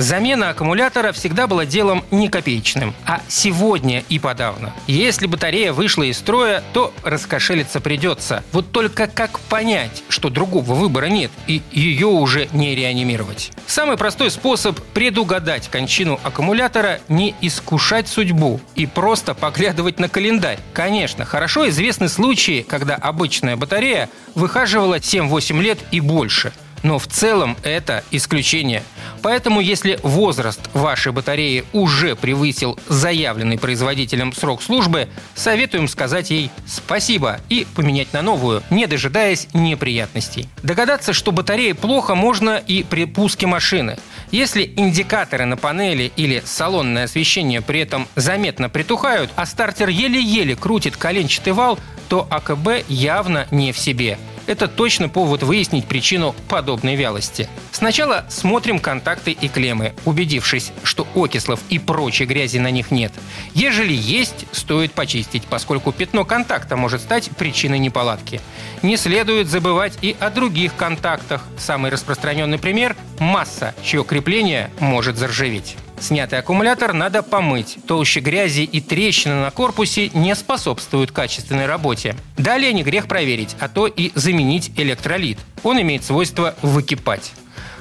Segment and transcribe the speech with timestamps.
[0.00, 4.72] Замена аккумулятора всегда была делом не копеечным, а сегодня и подавно.
[4.86, 8.42] Если батарея вышла из строя, то раскошелиться придется.
[8.52, 13.52] Вот только как понять, что другого выбора нет и ее уже не реанимировать?
[13.66, 20.60] Самый простой способ предугадать кончину аккумулятора– не искушать судьбу и просто поглядывать на календарь.
[20.72, 27.56] Конечно, хорошо известны случаи, когда обычная батарея выхаживала 7-8 лет и больше– но в целом
[27.62, 28.82] это исключение.
[29.22, 37.40] Поэтому, если возраст вашей батареи уже превысил заявленный производителем срок службы, советуем сказать ей спасибо
[37.48, 40.48] и поменять на новую, не дожидаясь неприятностей.
[40.62, 43.98] Догадаться, что батарея плохо, можно и при пуске машины.
[44.30, 50.96] Если индикаторы на панели или салонное освещение при этом заметно притухают, а стартер еле-еле крутит
[50.96, 54.18] коленчатый вал, то АКБ явно не в себе–
[54.50, 57.48] это точно повод выяснить причину подобной вялости.
[57.70, 63.12] Сначала смотрим контакты и клеммы, убедившись, что окислов и прочей грязи на них нет.
[63.54, 68.40] Ежели есть, стоит почистить, поскольку пятно контакта может стать причиной неполадки.
[68.82, 71.44] Не следует забывать и о других контактах.
[71.56, 75.76] Самый распространенный пример– масса, чье крепление может заржаветь.
[76.00, 77.78] Снятый аккумулятор надо помыть.
[77.86, 82.16] Толще грязи и трещины на корпусе не способствуют качественной работе.
[82.38, 85.38] Далее не грех проверить, а то и заменить электролит.
[85.62, 87.32] Он имеет свойство выкипать.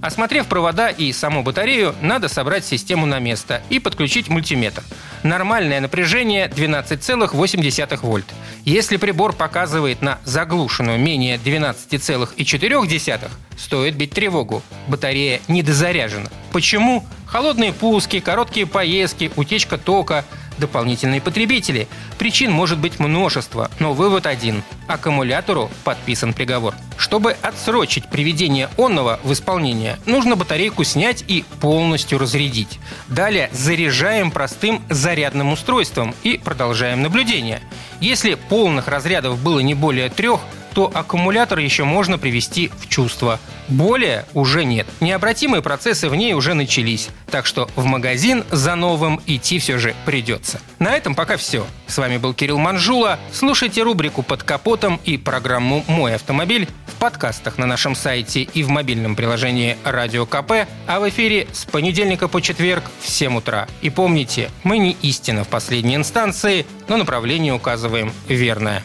[0.00, 4.82] Осмотрев провода и саму батарею, надо собрать систему на место и подключить мультиметр.
[5.22, 8.26] Нормальное напряжение 12,8 вольт.
[8.64, 14.62] Если прибор показывает на заглушенную менее 12,4, стоит бить тревогу.
[14.88, 16.28] Батарея недозаряжена.
[16.54, 17.04] Почему?
[17.26, 20.24] Холодные пуски, короткие поездки, утечка тока–
[20.58, 21.88] дополнительные потребители.
[22.16, 24.62] Причин может быть множество, но вывод один.
[24.86, 26.76] Аккумулятору подписан приговор.
[26.96, 32.78] Чтобы отсрочить приведение онного в исполнение, нужно батарейку снять и полностью разрядить.
[33.08, 37.62] Далее заряжаем простым зарядным устройством и продолжаем наблюдение.
[38.00, 40.40] Если полных разрядов было не более трех,
[40.74, 43.38] то аккумулятор еще можно привести в чувство.
[43.68, 44.86] Более уже нет.
[45.00, 47.08] Необратимые процессы в ней уже начались.
[47.30, 50.60] Так что в магазин за новым идти все же придется.
[50.78, 51.66] На этом пока все.
[51.86, 53.18] С вами был Кирилл Манжула.
[53.32, 58.68] Слушайте рубрику «Под капотом» и программу «Мой автомобиль» в подкастах на нашем сайте и в
[58.68, 63.68] мобильном приложении «Радио КП», а в эфире с понедельника по четверг в 7 утра.
[63.80, 68.84] И помните, мы не истина в последней инстанции, но направление указываем верное.